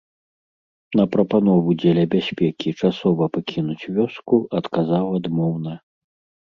На 0.99 1.05
прапанову 1.15 1.75
дзеля 1.83 2.05
бяспекі 2.15 2.75
часова 2.81 3.23
пакінуць 3.39 3.81
вёску 4.01 4.43
адказаў 4.63 5.05
адмоўна. 5.21 5.73